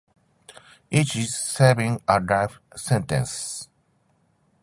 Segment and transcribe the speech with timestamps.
[0.89, 3.69] Each is serving a life sentence.